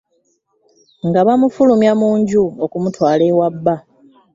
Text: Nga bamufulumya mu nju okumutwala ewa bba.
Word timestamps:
Nga 1.07 1.19
bamufulumya 1.27 1.91
mu 1.99 2.09
nju 2.19 2.43
okumutwala 2.65 3.23
ewa 3.31 3.47
bba. 3.55 3.75